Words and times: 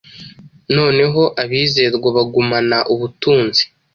Noneho 0.77 1.21
abizerwa 1.41 2.07
bagumana 2.15 2.77
ubutunzi 2.93 3.63